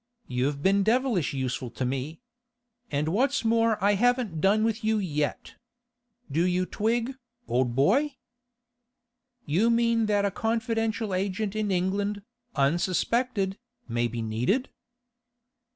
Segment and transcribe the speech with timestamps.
[0.25, 2.21] You've been devilish useful to me;
[2.89, 5.53] and what's more I haven't done with you yet.
[6.31, 7.13] Do you twig,
[7.47, 8.15] old boy?'
[9.45, 12.23] 'You mean that a confidential agent in England,
[12.55, 14.69] unsuspected, may be needed?